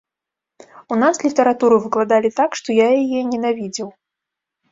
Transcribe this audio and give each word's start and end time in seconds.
У 0.95 0.95
нас 1.01 1.15
літаратуру 1.25 1.77
выкладалі 1.85 2.29
так, 2.39 2.57
што 2.61 2.69
я 2.77 2.87
яе 3.01 3.19
ненавідзеў. 3.35 3.87